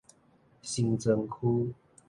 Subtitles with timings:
[0.63, 1.75] 新莊區